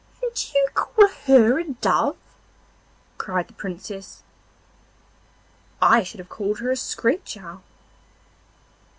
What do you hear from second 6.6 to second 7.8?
a screech owl.